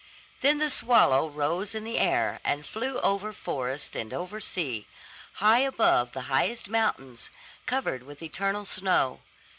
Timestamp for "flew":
2.65-2.99